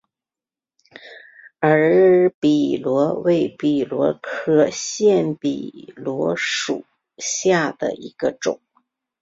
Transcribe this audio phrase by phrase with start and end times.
[1.59, 4.67] 耳笔螺为笔螺科
[4.99, 6.87] 焰笔螺属
[7.19, 8.59] 下的一个种。